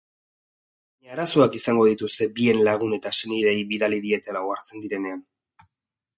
[1.01, 5.25] Baina arazoak izango dituzte bien lagun eta senideei bidali dietela ohartzen direnean.